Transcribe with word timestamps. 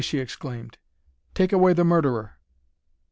she 0.03 0.17
exclaimed 0.17 0.79
"take 1.35 1.53
away 1.53 1.73
the 1.73 1.83
murderer!" 1.83 2.39